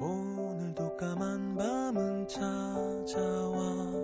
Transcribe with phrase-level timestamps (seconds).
[0.00, 3.99] 오늘도 까만 밤은 찾아와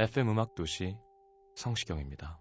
[0.00, 0.96] FM 음악 도시
[1.56, 2.38] 성시경입니다.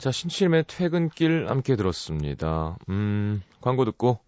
[0.00, 2.78] 자, 신치림의 퇴근길 함께 들었습니다.
[2.88, 4.18] 음, 광고 듣고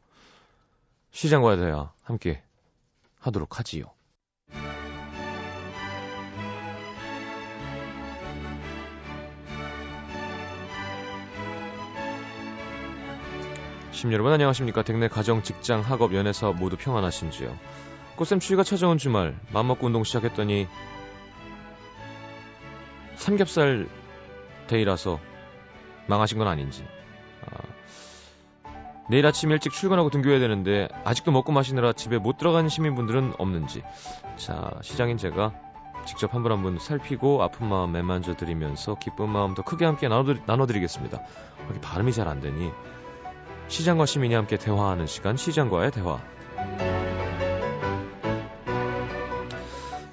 [1.12, 2.42] 시장과 대화 함께
[3.20, 3.86] 하도록 하지요.
[13.92, 14.82] 심 여러분 안녕하십니까?
[14.82, 17.58] 댁내 가정, 직장, 학업, 연애 사업 모두 평안하신지요?
[18.16, 20.68] 꽃샘 추위가 찾아온 주말 맘먹고 운동 시작했더니
[23.16, 23.88] 삼겹살
[24.66, 25.31] 데이라서
[26.08, 26.84] 망하신 건 아닌지.
[27.46, 27.58] 아,
[29.10, 33.82] 내일 아침 일찍 출근하고 등교해야 되는데 아직도 먹고 마시느라 집에 못 들어가는 시민분들은 없는지.
[34.36, 35.52] 자, 시장인 제가
[36.06, 40.08] 직접 한 분 한 분 살피고 아픈 마음 매만져 드리면서 기쁜 마음 더 크게 함께
[40.08, 41.20] 나눠드리, 나눠드리 겠습니다.
[41.68, 42.70] 여기 발음이 잘 안 되니
[43.68, 46.20] 시장과 시민이 함께 대화하는 시간 시장과의 대화.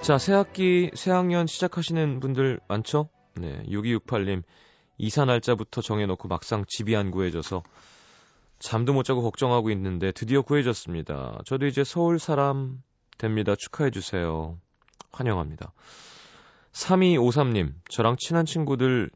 [0.01, 3.09] 자, 새 학기, 새 학년 시작하시는 분들 많죠?
[3.35, 4.43] 네, 6268님.
[4.99, 7.63] 이사 날짜부터 정해놓고 막상 집이 안 구해져서
[8.59, 11.39] 잠도 못 자고 걱정하고 있는데 드디어 구해졌습니다.
[11.45, 12.83] 저도 이제 서울 사람
[13.17, 13.55] 됩니다.
[13.57, 14.59] 축하해 주세요.
[15.11, 15.71] 환영합니다.
[16.73, 19.09] 3253님, 저랑 친한 친구들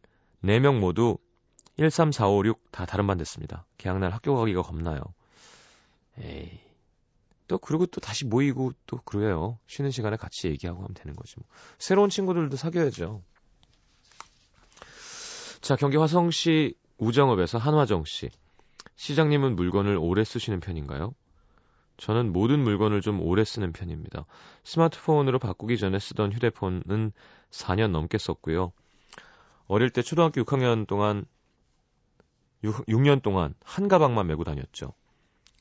[0.43, 1.17] 4명 모두
[1.77, 3.65] 13456 다 다른 반 됐습니다.
[3.77, 5.01] 개학날 학교 가기가 겁나요.
[6.19, 6.59] 에이.
[7.47, 9.59] 또 그리고 또 다시 모이고 또 그래요.
[9.67, 11.45] 쉬는 시간에 같이 얘기하고 하면 되는 거지 뭐.
[11.77, 13.21] 새로운 친구들도 사귀어야죠.
[15.63, 18.29] 자, 경기 화성시 우정읍에서 한화정 씨.
[18.97, 21.15] 시장님은 물건을 오래 쓰시는 편인가요?
[21.95, 24.25] 저는 모든 물건을 좀 오래 쓰는 편입니다.
[24.65, 27.13] 스마트폰으로 바꾸기 전에 쓰던 휴대폰은
[27.49, 28.73] 4년 넘게 썼고요.
[29.67, 31.23] 어릴 때 초등학교 6학년 동안
[32.65, 34.91] 6, 6년 동안 한 가방만 메고 다녔죠.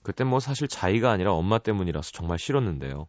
[0.03, 3.07] 그때 뭐 사실 자의가 아니라 엄마 때문이라서 정말 싫었는데요.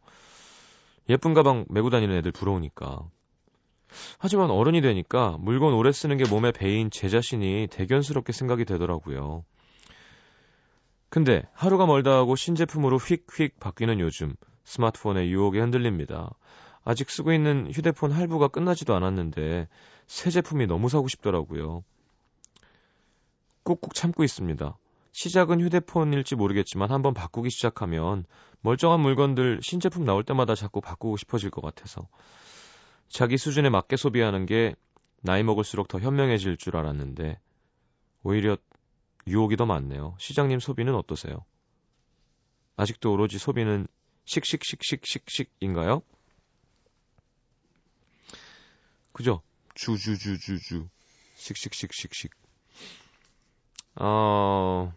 [1.10, 3.10] 예쁜 가방 메고 다니는 애들 부러우니까.
[4.18, 9.44] 하지만 어른이 되니까 물건 오래 쓰는 게 몸에 배인 제 자신이 대견스럽게 생각이 되더라고요.
[11.10, 14.34] 근데 하루가 멀다 하고 신제품으로 휙휙 바뀌는 요즘
[14.64, 16.32] 스마트폰의 유혹에 흔들립니다.
[16.84, 19.68] 아직 쓰고 있는 휴대폰 할부가 끝나지도 않았는데
[20.08, 21.84] 새 제품이 너무 사고 싶더라고요.
[23.64, 24.78] 꾹꾹 참고 있습니다.
[25.14, 28.26] 시작은 휴대폰일지 모르겠지만 한번 바꾸기 시작하면
[28.62, 32.08] 멀쩡한 물건들 신제품 나올 때마다 자꾸 바꾸고 싶어질 것 같아서
[33.14, 34.74] 자기 수준에 맞게 소비하는 게
[35.22, 37.40] 나이 먹을수록 더 현명해질 줄 알았는데
[38.24, 38.58] 오히려
[39.28, 40.16] 유혹이 더 많네요.
[40.18, 41.46] 시장님 소비는 어떠세요?
[42.76, 43.88] 아직도 오로지 소비는
[44.26, 46.02] 씩씩씩씩씩씩인가요?
[49.12, 49.44] 그죠?
[49.76, 50.88] 주주주주주
[51.36, 52.32] 씩씩씩씩씩
[53.98, 54.92] 어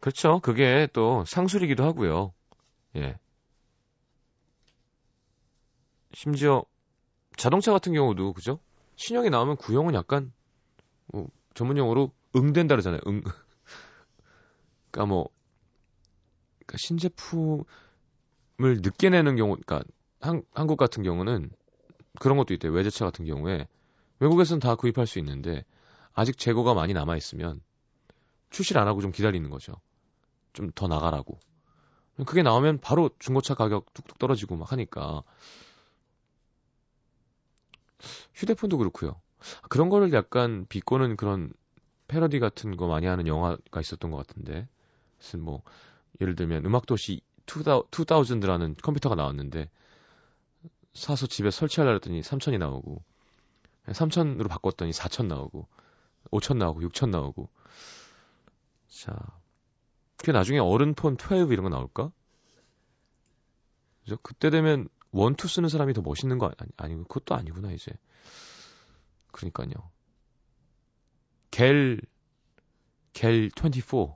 [0.00, 0.40] 그렇죠.
[0.40, 2.32] 그게 또 상술이기도 하고요.
[2.96, 3.18] 예.
[6.18, 6.64] 심지어
[7.36, 8.58] 자동차 같은 경우도 그죠?
[8.96, 10.32] 신형이 나오면 구형은 약간
[11.06, 13.00] 뭐 전문 용어로 응된다 그러잖아요.
[13.06, 13.22] 응.
[14.90, 15.28] 그러니까 뭐
[16.56, 17.66] 그러니까 신제품을
[18.58, 19.88] 늦게 내는 경우 그러니까
[20.20, 21.52] 한, 한국 같은 경우는
[22.18, 22.72] 그런 것도 있대요.
[22.72, 23.68] 외제차 같은 경우에
[24.18, 25.64] 외국에서는 다 구입할 수 있는데
[26.14, 27.60] 아직 재고가 많이 남아 있으면
[28.50, 29.74] 출시를 안 하고 좀 기다리는 거죠.
[30.52, 31.38] 좀 더 나가라고.
[32.26, 35.22] 그게 나오면 바로 중고차 가격 뚝뚝 떨어지고 막 하니까
[38.34, 39.20] 휴대폰도 그렇고요.
[39.68, 41.52] 그런 거를 약간 비꼬는 그런
[42.08, 44.68] 패러디 같은 거 많이 하는 영화가 있었던 것 같은데.
[45.18, 45.62] 무슨 뭐
[46.20, 49.70] 예를 들면 음악도시 2000라는 컴퓨터가 나왔는데
[50.94, 53.02] 사서 집에 설치하려 했더니 3000이 나오고
[53.86, 55.66] 3000으로 바꿨더니 4000 나오고
[56.30, 57.48] 5000 나오고 6000 나오고
[58.88, 59.16] 자
[60.16, 62.10] 그게 나중에 어른폰 12 이런 거 나올까?
[64.02, 64.16] 그죠?
[64.22, 67.92] 그때 되면 원투 쓰는 사람이 더 멋있는 거 아니, 아니고 그것도 아니구나 이제
[69.32, 69.90] 그러니까요
[71.50, 72.00] 갤,
[73.12, 74.14] 갤 24.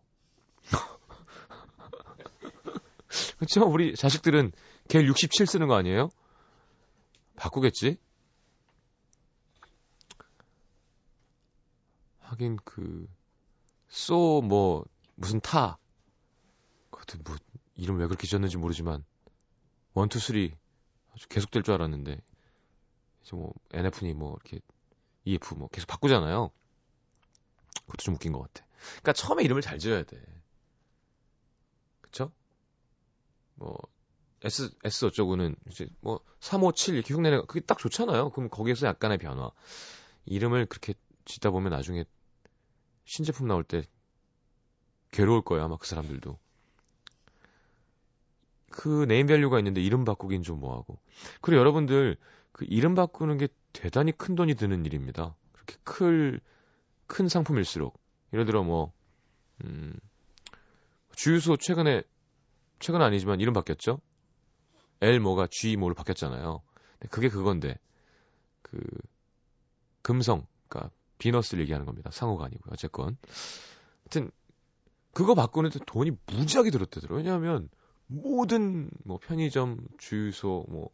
[3.39, 3.65] 그쵸?
[3.65, 4.53] 우리 자식들은
[4.89, 6.11] 갤 67 쓰는 거 아니에요?
[7.35, 7.99] 바꾸겠지?
[12.21, 13.09] 하긴 그,
[13.89, 14.85] 쏘, 뭐,
[15.17, 15.79] 무슨 타.
[16.91, 17.37] 그것도 뭐,
[17.75, 19.05] 이름 왜 그렇게 지었는지 모르지만,
[19.95, 20.55] one two three
[21.29, 22.21] 계속 될 줄 알았는데,
[23.23, 24.61] 이제 뭐, NF니 뭐, 이렇게,
[25.25, 26.51] EF 뭐, 계속 바꾸잖아요.
[27.87, 28.67] 그것도 좀 웃긴 것 같아.
[29.03, 30.21] 그러니까 처음에 이름을 잘 지어야 돼.
[32.01, 32.33] 그쵸?
[33.55, 33.79] 뭐,
[34.45, 38.31] S, S 어쩌고는 이제 뭐, 357 이렇게 흉내내, 그게 딱 좋잖아요.
[38.31, 39.51] 그럼 거기에서 약간의 변화.
[40.27, 40.95] 이름을 그렇게
[41.25, 42.05] 짓다 보면 나중에
[43.05, 43.85] 신제품 나올 때
[45.13, 46.39] 괴로울 거야, 아마 그 사람들도.
[48.73, 50.99] 그 네임 밸류가 있는데 이름 바꾸긴 좀 뭐하고.
[51.41, 52.17] 그리고 여러분들
[52.53, 55.37] 그 이름 바꾸는 게 대단히 큰 돈이 드는 일입니다.
[55.53, 56.41] 그렇게 클
[57.13, 58.01] 큰 상품일수록
[58.33, 58.91] 예를 들어 뭐
[59.65, 59.95] 음,
[61.15, 62.03] 주유소 최근에
[62.79, 64.01] 최근 아니지만 이름 바뀌었죠.
[65.03, 66.63] L 뭐가 G 뭐로 바뀌었잖아요.
[67.11, 67.79] 그게 그건데
[68.63, 68.81] 그
[70.01, 72.11] 금성 그러니까 비너스를 얘기하는 겁니다.
[72.11, 72.71] 상호가 아니고요.
[72.73, 73.19] 어쨌건
[74.05, 74.31] 하여튼
[75.13, 77.19] 그거 바꾸는데 돈이 무지하게 들었대더라고요.
[77.19, 77.69] 왜냐하면
[78.13, 80.91] 모든 뭐 편의점, 주유소 뭐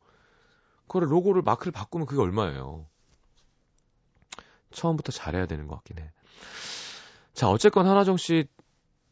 [0.87, 2.87] 그거를 로고를 마크를 바꾸면 그게 얼마예요.
[4.71, 6.11] 처음부터 잘해야 되는 것 같긴 해.
[7.35, 8.47] 자, 어쨌건 하나정 씨,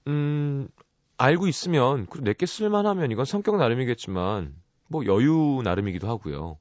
[0.07, 0.69] 음,
[1.17, 4.55] 알고 있으면, 그리고 내게 쓸만하면 이건 성격 나름이겠지만,
[4.89, 6.59] 뭐 여유 나름이기도 하고요.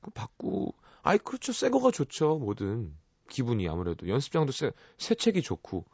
[0.00, 0.72] 그 바꾸,
[1.02, 1.52] 아이, 그렇죠.
[1.52, 2.38] 새 거가 좋죠.
[2.38, 2.94] 뭐든.
[3.28, 4.08] 기분이 아무래도.
[4.08, 5.84] 연습장도 새, 새 책이 좋고,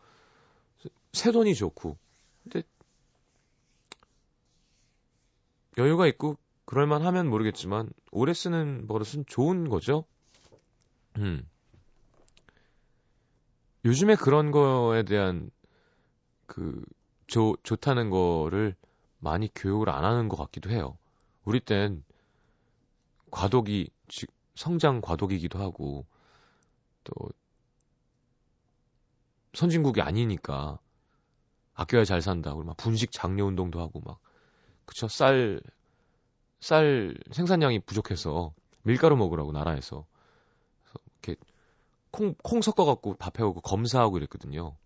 [1.13, 1.97] 새 돈이 좋고.
[2.43, 2.63] 근데,
[5.79, 6.37] 여유가 있고,
[6.67, 10.05] 그럴만 하면 모르겠지만, 오래 쓰는 버릇은 좋은 거죠.
[11.19, 11.49] 음.
[13.85, 15.51] 요즘에 그런 거에 대한
[16.47, 16.85] 그
[17.27, 18.75] 좋, 좋다는 거를
[19.19, 20.97] 많이 교육을 안 하는 것 같기도 해요.
[21.45, 22.05] 우리 땐
[23.31, 23.91] 과도기,
[24.55, 26.07] 성장 과도기이기도 하고,
[27.03, 27.15] 또,
[29.53, 30.79] 선진국이 아니니까,
[31.75, 32.53] 아껴야 잘 산다.
[32.55, 34.21] 그리고 막 분식 장려 운동도 하고, 막,
[34.85, 35.61] 그쵸, 쌀,
[36.61, 38.53] 쌀 생산량이 부족해서
[38.83, 40.07] 밀가루 먹으라고, 나라에서.
[41.23, 41.41] 이렇게
[42.11, 44.77] 콩, 콩 섞어갖고 밥 해오고 검사하고 이랬거든요.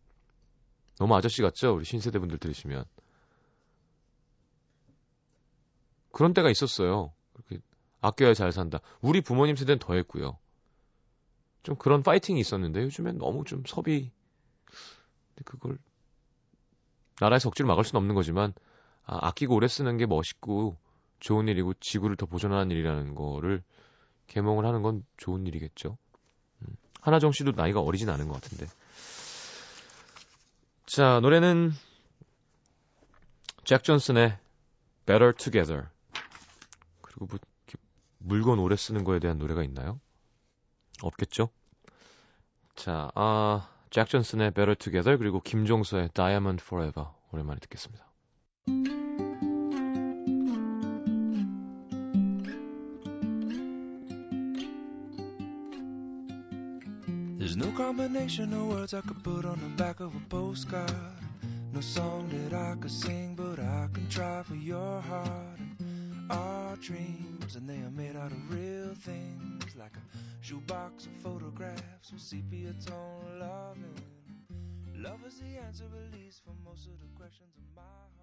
[0.99, 1.75] 너무 아저씨 같죠?
[1.75, 2.85] 우리 신세대 분들 들으시면.
[6.11, 7.13] 그런 때가 있었어요.
[7.33, 7.63] 그렇게
[8.01, 8.81] 아껴야 잘 산다.
[9.01, 10.39] 우리 부모님 세대는 더 했고요.
[11.63, 14.11] 좀 그런 파이팅이 있었는데 요즘엔 너무 좀 섭이
[15.45, 15.79] 그걸
[17.21, 18.55] 나라의 석지를 막을 수는 없는 거지만
[19.09, 20.77] 아, 아끼고 오래 쓰는 게 멋있고
[21.19, 23.63] 좋은 일이고 지구를 더 보존하는 일이라는 거를
[24.29, 25.97] 개몽을 하는 건 좋은 일이겠죠.
[27.01, 28.67] 하나정 씨도 나이가 어리진 않은 것 같은데.
[30.85, 31.73] 자, 노래는
[33.65, 34.39] 잭 존슨의
[35.07, 35.87] Better Together.
[37.01, 37.39] 그리고 뭐
[38.19, 40.01] 물건 오래 쓰는 거에 대한 노래가 있나요?
[41.03, 41.49] 없겠죠?
[42.75, 48.08] 자, 아, 잭 존슨의 Better Together 그리고 김종서의 Diamond Forever 오랜만에 듣겠습니다.
[57.59, 60.93] No combination of words I could put on the back of a postcard.
[61.73, 65.59] No song that I could sing, but I can try for your heart.
[65.81, 71.13] And our dreams, and they are made out of real things, like a shoebox of
[71.21, 74.05] photographs with sepia tone loving.
[74.95, 78.18] Love is the answer, at least, for most of the questions in my heart.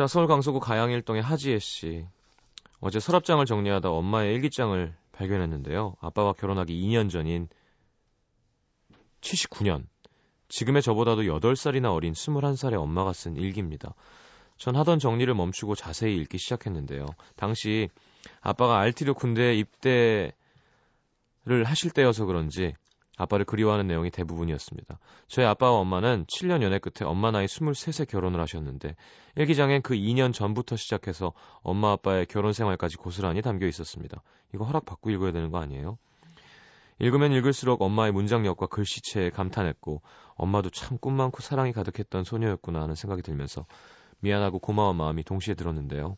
[0.00, 2.06] 자, 서울 강서구 가양일동의 하지혜 씨.
[2.80, 5.96] 어제 서랍장을 정리하다 엄마의 일기장을 발견했는데요.
[6.00, 7.50] 아빠와 결혼하기 2년 전인
[9.20, 9.84] 79년.
[10.48, 13.92] 지금의 저보다도 8살이나 어린 21살의 엄마가 쓴 일기입니다.
[14.56, 17.04] 전 하던 정리를 멈추고 자세히 읽기 시작했는데요.
[17.36, 17.90] 당시
[18.40, 20.32] 아빠가 알티르 군대에 입대를
[21.66, 22.72] 하실 때여서 그런지
[23.16, 24.98] 아빠를 그리워하는 내용이 대부분이었습니다.
[25.28, 28.96] 저희 아빠와 엄마는 7년 연애 끝에 엄마 나이 23세 결혼을 하셨는데
[29.36, 34.22] 일기장엔 그 2년 전부터 시작해서 엄마 아빠의 결혼 생활까지 고스란히 담겨 있었습니다.
[34.54, 35.98] 이거 허락 받고 읽어야 되는 거 아니에요?
[36.98, 40.02] 읽으면 읽을수록 엄마의 문장력과 글씨체에 감탄했고
[40.34, 43.66] 엄마도 참 꿈 많고 사랑이 가득했던 소녀였구나 하는 생각이 들면서
[44.20, 46.16] 미안하고 고마운 마음이 동시에 들었는데요.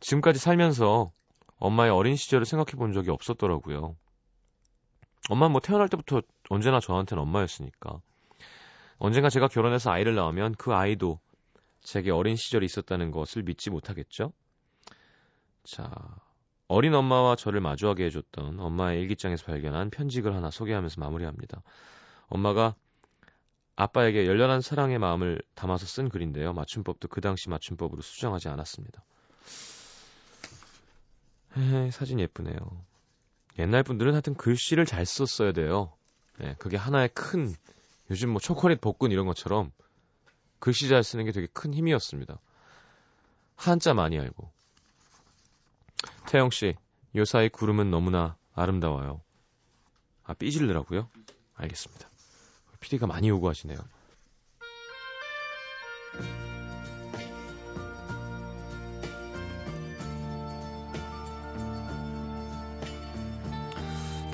[0.00, 1.12] 지금까지 살면서
[1.58, 3.96] 엄마의 어린 시절을 생각해 본 적이 없었더라고요.
[5.28, 8.00] 엄마는 뭐 태어날 때부터 언제나 저한테는 엄마였으니까.
[8.98, 11.20] 언젠가 제가 결혼해서 아이를 낳으면 그 아이도
[11.82, 14.32] 제게 어린 시절이 있었다는 것을 믿지 못하겠죠?
[15.64, 15.90] 자,
[16.68, 21.62] 어린 엄마와 저를 마주하게 해줬던 엄마의 일기장에서 발견한 편지글 하나 소개하면서 마무리합니다.
[22.28, 22.74] 엄마가
[23.76, 26.52] 아빠에게 열렬한 사랑의 마음을 담아서 쓴 글인데요.
[26.52, 29.02] 맞춤법도 그 당시 맞춤법으로 수정하지 않았습니다.
[31.90, 32.56] 사진 예쁘네요.
[33.58, 35.92] 옛날 분들은 하여튼 글씨를 잘 썼어야 돼요.
[36.38, 37.54] 네, 그게 하나의 큰
[38.10, 39.72] 요즘 뭐 초콜릿 복근 이런 것처럼
[40.58, 42.38] 글씨 잘 쓰는 게 되게 큰 힘이었습니다.
[43.56, 44.50] 한자 많이 알고.
[46.28, 46.74] 태영 씨,
[47.14, 49.20] 요사이 구름은 너무나 아름다워요.
[50.24, 51.08] 아, 삐질르라고요?
[51.56, 52.08] 알겠습니다.
[52.80, 53.78] 피디가 많이 요구하시네요.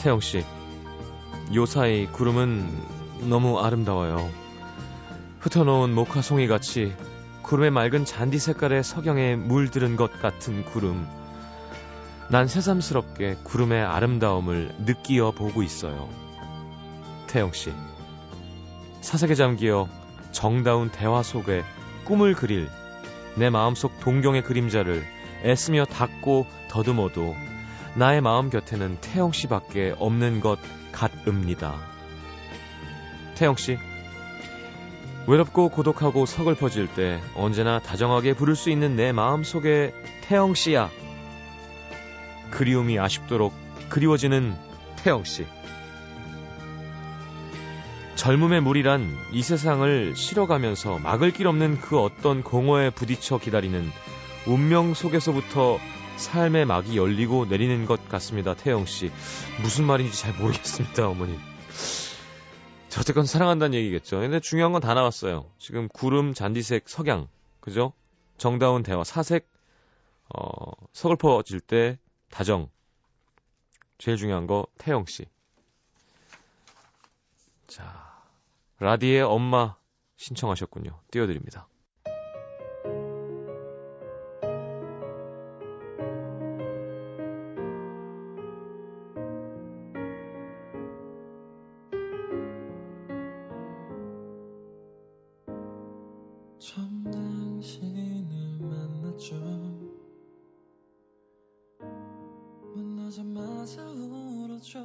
[0.07, 0.45] 태영 씨,
[1.53, 4.31] 요사이 구름은 너무 아름다워요.
[5.41, 6.95] 흩어놓은 모카송이 같이
[7.43, 11.09] 구름의 맑은 잔디 색깔의 석영에 물들은 것 같은 구름.
[12.31, 16.09] 난 새삼스럽게 구름의 아름다움을 느끼어 보고 있어요.
[17.27, 17.73] 태영 씨,
[19.01, 19.89] 사색에 잠기어
[20.31, 21.65] 정다운 대화 속에
[22.05, 22.69] 꿈을 그릴
[23.35, 25.05] 내 마음속 동경의 그림자를
[25.43, 27.35] 애쓰며 닦고 더듬어도
[27.97, 30.59] 나의 마음 곁에는 태영 씨밖에 없는 것
[30.93, 31.77] 같읍니다.
[33.37, 33.79] 태영 씨,
[35.27, 40.91] 외롭고 고독하고 서글퍼질 때 언제나 다정하게 부를 수 있는 내 마음 속에 태영 씨야.
[42.51, 43.55] 그리움이 아쉽도록
[43.89, 44.55] 그리워지는
[44.97, 45.47] 태영 씨.
[48.15, 53.91] 젊음의 물이란 이 세상을 실어가면서 막을 길 없는 그 어떤 공허에 부딪혀 기다리는
[54.47, 55.79] 운명 속에서부터
[56.17, 58.55] 삶의 막이 열리고 내리는 것 같습니다.
[58.55, 59.11] 태영 씨.
[59.63, 61.39] 무슨 말인지 잘 모르겠습니다, 어머니.
[62.89, 64.21] 저 어쨌건 사랑한다는 얘기겠죠.
[64.21, 65.51] 근데 중요한 건 다 나왔어요.
[65.59, 67.29] 지금 구름, 잔디색, 석양.
[67.61, 67.93] 그죠?
[68.39, 69.49] 정다운 대화, 사색,
[70.35, 71.99] 어, 서글퍼질 때
[72.31, 72.69] 다정.
[73.99, 75.27] 제일 중요한 거 태영 씨.
[77.67, 78.23] 자,
[78.79, 79.77] 라디의 엄마
[80.17, 81.01] 신청하셨군요.
[81.11, 81.69] 띄워드립니다.
[96.59, 99.35] 처음 당신을 만났죠
[102.75, 104.81] 만나자마자 울었죠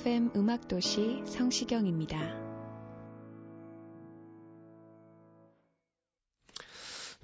[0.07, 2.17] FM 음악도시 성시경입니다.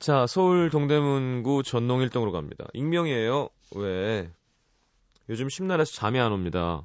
[0.00, 2.66] 자, 서울 동대문구 전농일동으로 갑니다.
[2.72, 3.50] 익명이에요.
[3.76, 4.32] 왜?
[5.28, 6.84] 요즘 심날에서 잠이 안 옵니다.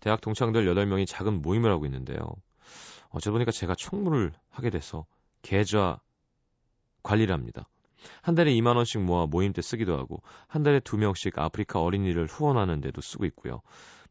[0.00, 2.18] 대학 동창들 8명이 작은 모임을 하고 있는데요.
[3.10, 5.06] 어제 보니까 제가 총무를 하게 돼서
[5.42, 6.00] 계좌
[7.04, 7.68] 관리를 합니다.
[8.22, 12.80] 한 달에 2만 원씩 모아 모임 때 쓰기도 하고 한 달에 2명씩 아프리카 어린이를 후원하는
[12.80, 13.62] 데도 쓰고 있고요.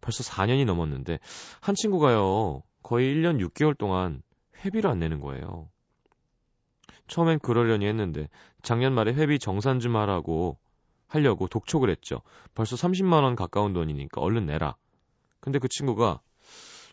[0.01, 1.19] 벌써 4년이 넘었는데
[1.61, 2.63] 한 친구가요.
[2.83, 4.21] 거의 1년 6개월 동안
[4.63, 5.69] 회비를 안 내는 거예요.
[7.07, 8.29] 처음엔 그러려니 했는데
[8.61, 10.57] 작년 말에 회비 정산 좀 하라고
[11.07, 12.21] 하려고 독촉을 했죠.
[12.55, 14.75] 벌써 30만 원 가까운 돈이니까 얼른 내라.
[15.39, 16.21] 근데 그 친구가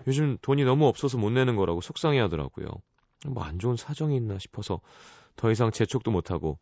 [0.07, 2.67] 요즘 돈이 너무 없어서 못 내는 거라고 속상해 하더라고요.
[3.27, 4.81] 뭐 안 좋은 사정이 있나 싶어서
[5.37, 6.59] 더 이상 재촉도 못하고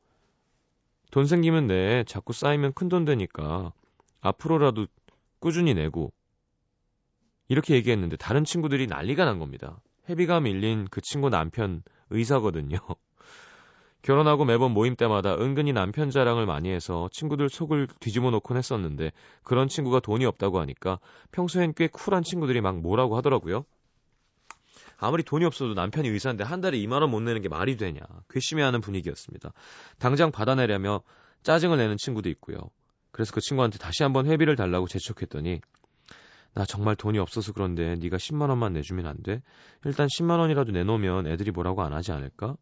[1.10, 3.72] 돈 생기면 내 자꾸 쌓이면 큰 돈 되니까
[4.20, 4.86] 앞으로라도
[5.38, 6.12] 꾸준히 내고
[7.48, 9.80] 이렇게 얘기했는데 다른 친구들이 난리가 난 겁니다.
[10.08, 12.78] 회비가 밀린 그 친구 남편 의사거든요.
[14.02, 19.12] 결혼하고 매번 모임 때마다 은근히 남편 자랑을 많이 해서 친구들 속을 뒤집어 놓곤 했었는데
[19.42, 21.00] 그런 친구가 돈이 없다고 하니까
[21.32, 23.64] 평소엔 꽤 쿨한 친구들이 막 뭐라고 하더라고요.
[25.00, 28.00] 아무리 돈이 없어도 남편이 의사인데 한 달에 2만 원 못 내는 게 말이 되냐.
[28.28, 29.52] 괘씸해하는 분위기였습니다.
[29.98, 31.02] 당장 받아내려며
[31.42, 32.58] 짜증을 내는 친구도 있고요.
[33.10, 35.60] 그래서 그 친구한테 다시 한번 회비를 달라고 재촉했더니
[36.54, 39.42] 나 정말 돈이 없어서 그런데 네가 10만 원만 내주면 안 돼?
[39.84, 42.56] 일단 10만 원이라도 내놓으면 애들이 뭐라고 안 하지 않을까?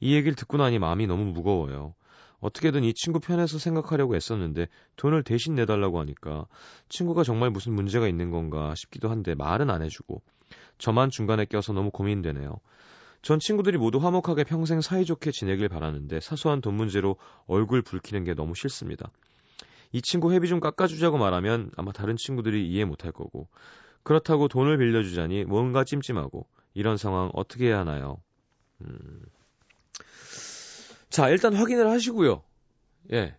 [0.00, 1.94] 이 얘기를 듣고 나니 마음이 너무 무거워요.
[2.40, 6.46] 어떻게든 이 친구 편에서 생각하려고 애썼는데 돈을 대신 내달라고 하니까
[6.88, 10.22] 친구가 정말 무슨 문제가 있는 건가 싶기도 한데 말은 안 해주고
[10.82, 12.58] 저만 중간에 껴서 너무 고민되네요.
[13.22, 18.56] 전 친구들이 모두 화목하게 평생 사이좋게 지내길 바라는데 사소한 돈 문제로 얼굴 붉히는 게 너무
[18.56, 19.12] 싫습니다.
[19.92, 23.46] 이 친구 회비 좀 깎아주자고 말하면 아마 다른 친구들이 이해 못할 거고
[24.02, 28.20] 그렇다고 돈을 빌려주자니 뭔가 찜찜하고 이런 상황 어떻게 해야 하나요?
[28.80, 29.22] 음...
[31.10, 32.42] 자 일단 확인을 하시고요.
[33.12, 33.36] 예.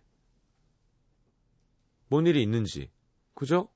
[2.08, 2.88] 뭔 일이 있는지
[3.34, 3.68] 그죠?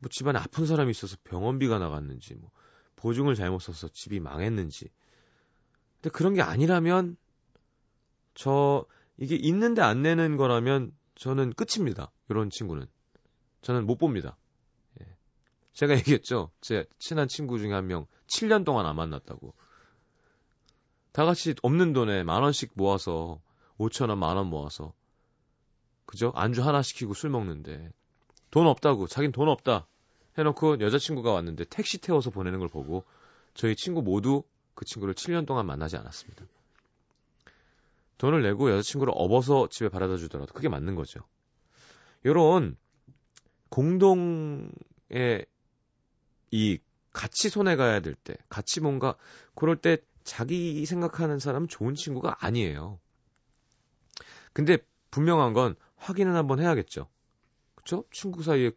[0.00, 2.50] 뭐 집안에 아픈 사람이 있어서 병원비가 나갔는지 뭐
[2.96, 4.90] 보증을 잘못 써서 집이 망했는지
[6.00, 7.16] 근데 그런 게 아니라면
[8.34, 8.84] 저
[9.18, 12.10] 이게 있는데 안 내는 거라면 저는 끝입니다.
[12.30, 12.86] 이런 친구는
[13.60, 14.38] 저는 못 봅니다.
[15.02, 15.06] 예.
[15.74, 16.50] 제가 얘기했죠.
[16.62, 19.54] 제 친한 친구 중에 한 명 7년 동안 안 만났다고.
[21.12, 23.42] 다 같이 없는 돈에 만 원씩 모아서
[23.78, 24.94] 5천 원, 만 원 모아서
[26.06, 26.32] 그죠?
[26.34, 27.90] 안주 하나 시키고 술 먹는데
[28.50, 29.86] 돈 없다고 자긴 돈 없다
[30.38, 33.04] 해놓고 여자친구가 왔는데 택시 태워서 보내는 걸 보고
[33.54, 34.42] 저희 친구 모두
[34.74, 36.44] 그 친구를 7년 동안 만나지 않았습니다.
[38.18, 41.20] 돈을 내고 여자친구를 업어서 집에 바라다 주더라도 그게 맞는 거죠.
[42.24, 42.76] 요런
[43.70, 44.70] 공동의
[46.50, 46.78] 이
[47.12, 49.16] 같이 손에 가야 될 때, 같이 뭔가
[49.54, 52.98] 그럴 때 자기 생각하는 사람은 좋은 친구가 아니에요.
[54.52, 54.78] 근데
[55.10, 57.08] 분명한 건 확인은 한번 해야겠죠.
[57.80, 58.04] 그쵸?
[58.10, 58.70] 친구 사이에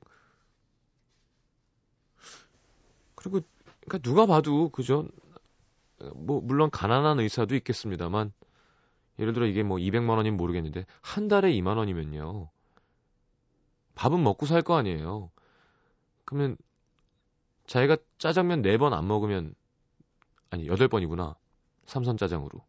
[3.16, 3.42] 그리고
[3.82, 5.08] 그러니까 누가 봐도 그죠?
[6.16, 8.34] 뭐 물론 가난한 의사도 있겠습니다만
[9.20, 12.50] 예를 들어 이게 뭐 200만 원이면 모르겠는데 한 달에 2만 원이면요.
[13.96, 15.30] 밥은 먹고 살 거 아니에요.
[16.26, 16.58] 그러면
[17.68, 19.54] 자기가 짜장면 4번 안 먹으면
[20.50, 21.36] 아니 8번이구나.
[21.86, 22.66] 삼선 짜장으로.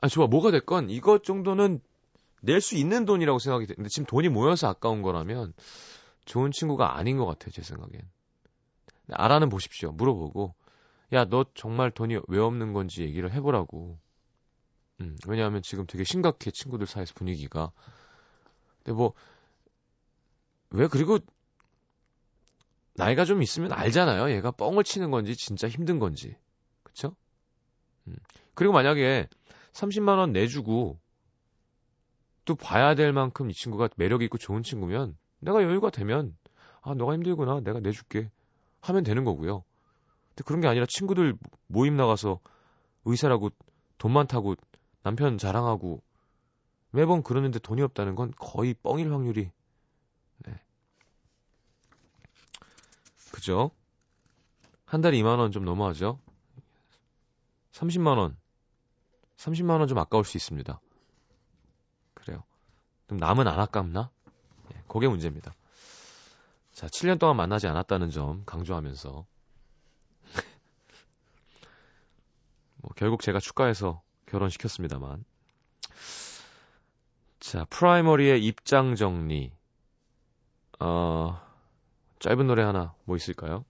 [0.00, 1.80] 아니 좋아 뭐가 됐건 이것 정도는
[2.42, 5.52] 낼 수 있는 돈이라고 생각이 되는데 지금 돈이 모여서 아까운 거라면
[6.24, 8.00] 좋은 친구가 아닌 것 같아요 제 생각엔.
[9.12, 9.92] 알아는 보십시오.
[9.92, 10.54] 물어보고
[11.12, 13.98] 야 너 정말 돈이 왜 없는 건지 얘기를 해보라고.
[15.00, 17.72] 음, 왜냐하면 지금 되게 심각해 친구들 사이에서 분위기가.
[18.82, 19.14] 근데 뭐
[20.70, 21.18] 왜 그리고
[22.94, 24.30] 나이가 좀 있으면 알잖아요.
[24.30, 26.36] 얘가 뻥을 치는 건지 진짜 힘든 건지.
[26.82, 27.16] 그쵸?
[28.06, 28.16] 음.
[28.54, 29.28] 그리고 만약에
[29.72, 30.99] 30만 원 내주고
[32.50, 36.36] 또 봐야 될 만큼 이 친구가 매력 있고 좋은 친구면 내가 여유가 되면
[36.82, 38.28] 아 너가 힘들구나 내가 내줄게
[38.80, 39.62] 하면 되는 거고요.
[40.30, 41.36] 근데 그런 게 아니라 친구들
[41.68, 42.40] 모임 나가서
[43.04, 43.50] 의사라고
[43.98, 44.56] 돈 많다고
[45.04, 46.02] 남편 자랑하고
[46.90, 49.52] 매번 그러는데 돈이 없다는 건 거의 뻥일 확률이
[50.38, 50.60] 네.
[53.30, 53.70] 그죠?
[54.86, 56.18] 한 달에 2만 원 좀 넘어가죠?
[57.70, 58.36] 30만 원.
[59.36, 60.80] 30만 원 좀 아까울 수 있습니다.
[63.10, 64.08] 그럼 남은 안 아깝나?
[64.72, 65.52] 예, 그게 문제입니다.
[66.70, 69.26] 자, 7년 동안 만나지 않았다는 점 강조하면서
[72.76, 75.24] 뭐 결국 제가 축가해서 결혼시켰습니다만
[77.40, 79.50] 자, 프라이머리의 입장 정리
[80.78, 81.36] 어,
[82.20, 83.64] 짧은 노래 하나 뭐 있을까요?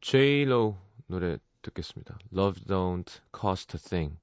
[0.00, 2.16] J.Lo 노래 듣겠습니다.
[2.32, 4.16] Love don't cost a thing.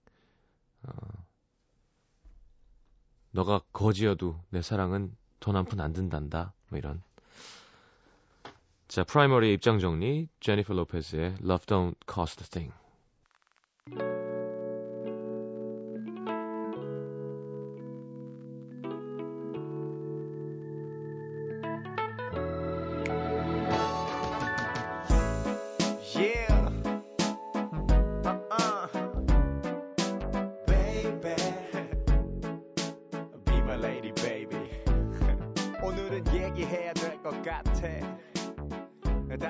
[0.84, 1.24] 어,
[3.34, 6.54] 너가 거지여도 내 사랑은 돈 한 푼 안 든단다.
[6.70, 7.02] 뭐 이런.
[8.88, 10.30] 자, 프라이머리 입장 정리.
[10.40, 14.23] 제니퍼 로페즈의 Love don't cost a thing.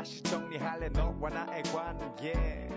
[0.04, 0.90] 다시 정리할래?
[0.90, 2.68] 너와 나의 관계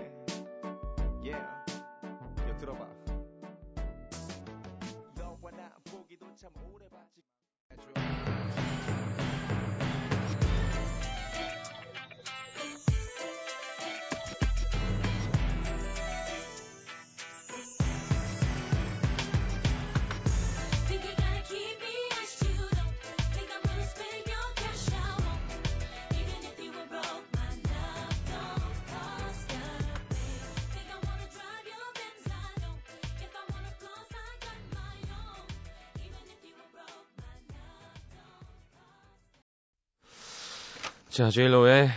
[41.17, 41.89] 자, 제일로의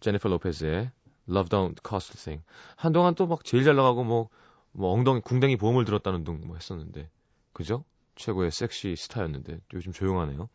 [0.00, 0.90] 제니퍼 로페즈의
[1.30, 2.44] Love Don't Cost a Thing.
[2.76, 4.28] 한동안 또 막 제일 잘 나가고 뭐,
[4.72, 7.08] 뭐 엉덩이, 궁뎅이 보험을 들었다는 둥 뭐 했었는데.
[7.54, 7.86] 그죠?
[8.16, 10.50] 최고의 섹시 스타였는데 요즘 조용하네요.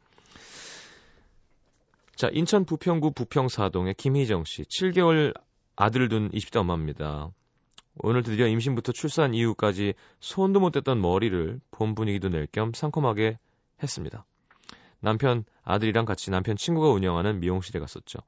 [2.16, 4.62] 자, 인천 부평구 부평사동의 김희정 씨.
[4.62, 5.34] 7개월
[5.78, 7.32] 아들을 둔 20대 엄마입니다.
[8.04, 13.40] 오늘 드디어 임신부터 출산 이후까지 손도 못 댔던 머리를 봄 분위기도 낼 겸 상콤하게
[13.82, 14.26] 했습니다.
[14.99, 18.19] 남편 아들이랑 같이 남편 친구가 운영하는 미용실에 갔었죠.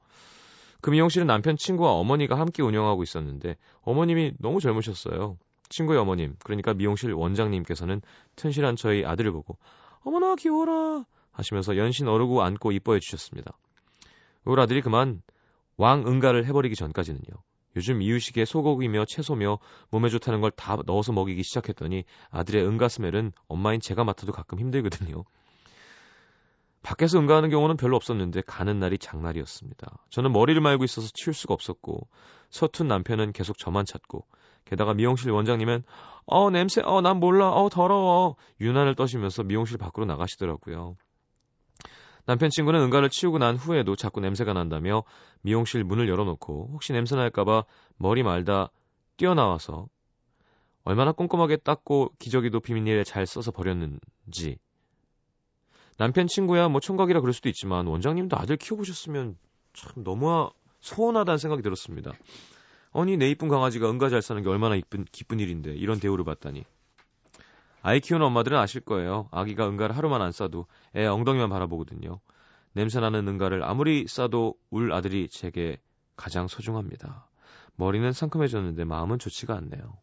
[0.80, 5.36] 그 미용실은 남편 친구와 어머니가 함께 운영하고 있었는데 어머님이 너무 젊으셨어요.
[5.68, 8.00] 친구의 어머님, 그러니까 미용실 원장님께서는
[8.36, 9.58] 튼실한 저희 아들을 보고
[10.00, 13.52] 어머나 귀여워라 하시면서 연신 어르고 안고 이뻐해 주셨습니다.
[14.44, 15.22] 우리 아들이 그만
[15.76, 17.22] 왕응가를 해버리기 전까지는요.
[17.76, 19.58] 요즘 이유식에 소고기며 채소며
[19.90, 25.24] 몸에 좋다는 걸 다 넣어서 먹이기 시작했더니 아들의 응가 스멜은 엄마인 제가 맡아도 가끔 힘들거든요.
[26.88, 30.06] 밖에서 응가하는 경우는 별로 없었는데 가는 날이 장날이었습니다.
[30.08, 32.08] 저는 머리를 말고 있어서 치울 수가 없었고
[32.48, 34.26] 서툰 남편은 계속 저만 찾고
[34.64, 35.82] 게다가 미용실 원장님은
[36.24, 40.96] 어 냄새 어 난 몰라 어 더러워 유난을 떠시면서 미용실 밖으로 나가시더라고요.
[42.24, 45.04] 남편 친구는 응가를 치우고 난 후에도 자꾸 냄새가 난다며
[45.42, 47.64] 미용실 문을 열어놓고 혹시 냄새 날까봐
[47.98, 48.70] 머리 말다
[49.18, 49.88] 뛰어나와서
[50.84, 54.56] 얼마나 꼼꼼하게 닦고 기저귀도 비닐에 잘 써서 버렸는지
[55.98, 59.36] 남편 친구야 뭐 총각이라 그럴 수도 있지만 원장님도 아들 키워보셨으면
[59.74, 62.12] 참 너무 서운하다는 생각이 들었습니다.
[62.92, 66.64] 아니 내 이쁜 강아지가 응가 잘 사는 게 얼마나 이쁜 기쁜 일인데 이런 대우를 받다니.
[67.82, 69.28] 아이 키우는 엄마들은 아실 거예요.
[69.30, 72.20] 아기가 응가를 하루만 안 싸도 애 엉덩이만 바라보거든요.
[72.72, 75.78] 냄새나는 응가를 아무리 싸도 울 아들이 제게
[76.16, 77.28] 가장 소중합니다.
[77.76, 79.98] 머리는 상큼해졌는데 마음은 좋지가 않네요.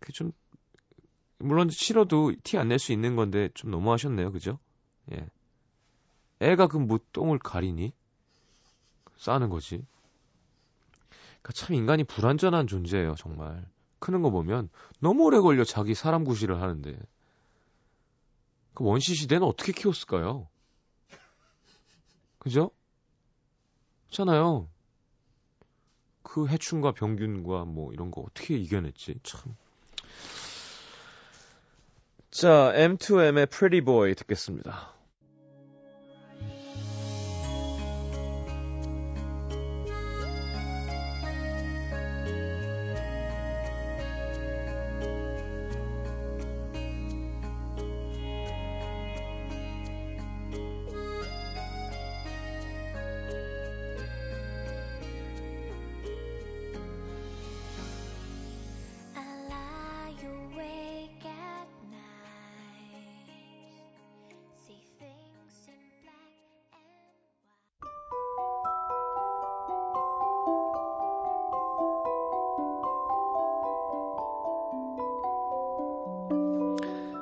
[0.00, 0.32] 그 좀
[1.38, 4.32] 물론 싫어도 티 안 낼 수 있는 건데 좀 너무하셨네요.
[4.32, 4.58] 그죠?
[5.12, 5.26] 예.
[6.40, 7.92] 애가 그 뭐 똥을 가리니?
[9.16, 9.84] 싸는 거지.
[11.42, 13.66] 그러니까 참 인간이 불완전한 존재예요, 정말.
[13.98, 16.98] 크는 거 보면 너무 오래 걸려 자기 사람 구실을 하는데.
[18.74, 20.48] 그 원시 시대는 어떻게 키웠을까요?
[22.38, 22.70] 그죠?
[24.10, 24.68] 잖아요.
[26.22, 29.20] 그 해충과 병균과 뭐 이런 거 어떻게 이겨냈지?
[29.22, 29.54] 참.
[32.30, 34.99] 자, M2M의 Pretty Boy 듣겠습니다.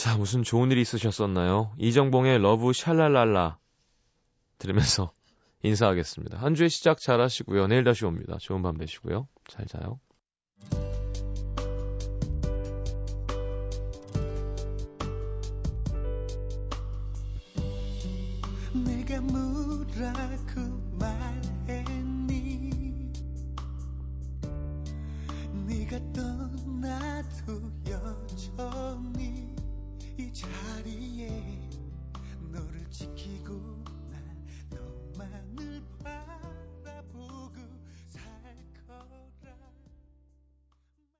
[0.00, 1.74] 자, 무슨 좋은 일이 있으셨었나요?
[1.76, 3.58] 이정봉의 Love 샬랄랄라
[4.56, 5.12] 들으면서
[5.62, 6.38] 인사하겠습니다.
[6.38, 7.66] 한 주의 시작 잘 하시고요.
[7.66, 8.38] 내일 다시 옵니다.
[8.40, 9.28] 좋은 밤 되시고요.
[9.46, 10.00] 잘 자요.